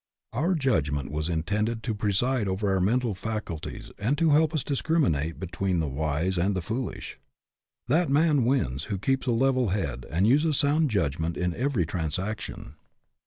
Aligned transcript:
Our 0.33 0.55
judgment 0.55 1.11
was 1.11 1.29
intended 1.29 1.83
to 1.83 1.93
preside 1.93 2.47
over 2.47 2.71
our 2.73 2.79
mental 2.79 3.13
faculties 3.13 3.91
and 3.99 4.17
to 4.17 4.31
help 4.31 4.51
us 4.51 4.63
discriminate 4.63 5.39
between 5.39 5.77
the 5.79 5.87
wise 5.87 6.39
and 6.39 6.55
the 6.55 6.61
foolish. 6.63 7.19
That 7.87 8.09
man 8.09 8.43
wins 8.43 8.85
who 8.85 8.97
keeps 8.97 9.27
a 9.27 9.31
level 9.31 9.69
head 9.69 10.07
and 10.09 10.25
uses 10.25 10.57
sound 10.57 10.89
judgment 10.89 11.37
in 11.37 11.53
every 11.55 11.85
transaction. 11.85 12.77